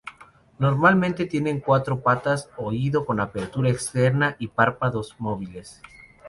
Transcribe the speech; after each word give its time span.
Normalmente 0.57 1.27
tienen 1.27 1.59
cuatro 1.59 2.01
patas, 2.01 2.49
oído 2.57 3.05
con 3.05 3.19
apertura 3.19 3.69
externa 3.69 4.35
y 4.39 4.47
párpados 4.47 5.15
móviles. 5.19 5.79